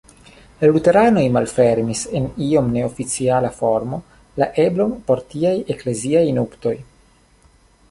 La 0.61 0.69
luteranoj 0.69 1.25
malfermis 1.35 2.01
en 2.19 2.25
iom 2.45 2.71
neoficiala 2.79 3.53
formo 3.59 4.01
la 4.43 4.49
eblon 4.65 4.97
por 5.11 5.23
tiaj 5.35 5.55
ekleziaj 5.77 6.27
nuptoj. 6.41 6.77